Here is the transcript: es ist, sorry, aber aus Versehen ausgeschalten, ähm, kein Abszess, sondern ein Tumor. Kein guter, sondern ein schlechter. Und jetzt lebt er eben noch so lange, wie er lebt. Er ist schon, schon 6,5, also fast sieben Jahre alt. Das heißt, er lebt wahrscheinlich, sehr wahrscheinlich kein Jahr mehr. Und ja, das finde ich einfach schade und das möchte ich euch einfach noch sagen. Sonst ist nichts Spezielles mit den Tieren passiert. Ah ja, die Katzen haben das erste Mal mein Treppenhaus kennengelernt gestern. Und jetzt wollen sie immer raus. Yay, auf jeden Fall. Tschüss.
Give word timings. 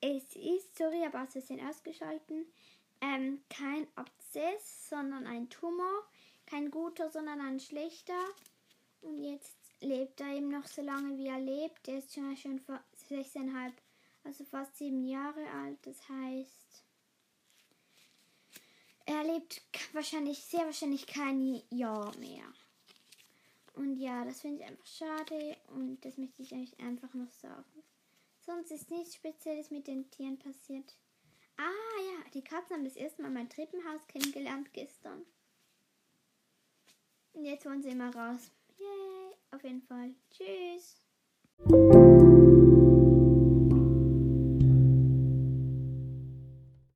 es 0.00 0.36
ist, 0.36 0.76
sorry, 0.76 1.04
aber 1.04 1.22
aus 1.22 1.32
Versehen 1.32 1.66
ausgeschalten, 1.66 2.46
ähm, 3.00 3.40
kein 3.48 3.86
Abszess, 3.94 4.88
sondern 4.88 5.26
ein 5.26 5.48
Tumor. 5.48 6.04
Kein 6.46 6.70
guter, 6.70 7.10
sondern 7.10 7.40
ein 7.40 7.60
schlechter. 7.60 8.24
Und 9.02 9.18
jetzt 9.18 9.56
lebt 9.80 10.20
er 10.20 10.34
eben 10.34 10.48
noch 10.48 10.66
so 10.66 10.82
lange, 10.82 11.16
wie 11.18 11.26
er 11.26 11.38
lebt. 11.38 11.86
Er 11.88 11.98
ist 11.98 12.14
schon, 12.14 12.36
schon 12.36 12.60
6,5, 13.10 13.72
also 14.24 14.44
fast 14.44 14.76
sieben 14.76 15.06
Jahre 15.06 15.46
alt. 15.50 15.78
Das 15.82 16.08
heißt, 16.08 16.84
er 19.04 19.24
lebt 19.24 19.62
wahrscheinlich, 19.92 20.38
sehr 20.38 20.64
wahrscheinlich 20.64 21.06
kein 21.06 21.62
Jahr 21.70 22.16
mehr. 22.16 22.44
Und 23.74 23.96
ja, 23.96 24.24
das 24.24 24.40
finde 24.40 24.62
ich 24.62 24.68
einfach 24.68 24.86
schade 24.86 25.56
und 25.68 26.04
das 26.04 26.16
möchte 26.16 26.42
ich 26.42 26.52
euch 26.52 26.80
einfach 26.80 27.12
noch 27.14 27.30
sagen. 27.30 27.64
Sonst 28.48 28.70
ist 28.70 28.90
nichts 28.90 29.14
Spezielles 29.14 29.70
mit 29.70 29.86
den 29.86 30.10
Tieren 30.10 30.38
passiert. 30.38 30.96
Ah 31.58 32.00
ja, 32.00 32.30
die 32.32 32.42
Katzen 32.42 32.76
haben 32.76 32.84
das 32.84 32.96
erste 32.96 33.20
Mal 33.20 33.30
mein 33.30 33.50
Treppenhaus 33.50 34.06
kennengelernt 34.06 34.72
gestern. 34.72 35.26
Und 37.34 37.44
jetzt 37.44 37.66
wollen 37.66 37.82
sie 37.82 37.90
immer 37.90 38.08
raus. 38.16 38.50
Yay, 38.78 39.36
auf 39.50 39.62
jeden 39.62 39.82
Fall. 39.82 40.14
Tschüss. 40.30 40.98